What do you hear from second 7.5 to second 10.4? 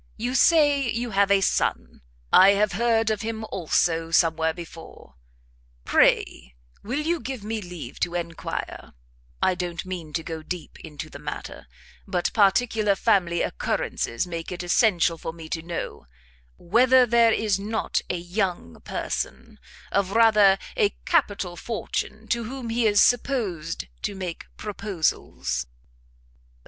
leave to enquire I don't mean to